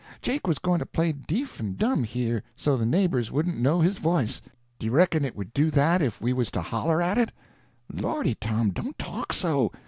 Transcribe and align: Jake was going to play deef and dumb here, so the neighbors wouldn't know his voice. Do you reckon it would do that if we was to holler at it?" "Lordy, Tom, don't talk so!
Jake 0.23 0.47
was 0.47 0.57
going 0.57 0.79
to 0.79 0.87
play 0.87 1.11
deef 1.11 1.59
and 1.59 1.77
dumb 1.77 2.03
here, 2.05 2.41
so 2.55 2.75
the 2.75 2.87
neighbors 2.87 3.31
wouldn't 3.31 3.59
know 3.59 3.81
his 3.81 3.99
voice. 3.99 4.41
Do 4.79 4.87
you 4.87 4.91
reckon 4.91 5.23
it 5.23 5.35
would 5.35 5.53
do 5.53 5.69
that 5.69 6.01
if 6.01 6.19
we 6.19 6.33
was 6.33 6.49
to 6.53 6.61
holler 6.63 7.03
at 7.03 7.19
it?" 7.19 7.31
"Lordy, 7.93 8.33
Tom, 8.33 8.71
don't 8.71 8.97
talk 8.97 9.31
so! 9.31 9.71